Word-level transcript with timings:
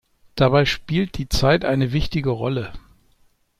Dabei 0.33 0.65
spielt 0.65 1.19
die 1.19 1.29
Zeit 1.29 1.63
eine 1.63 1.91
wichtige 1.91 2.31
Rolle. 2.31 2.73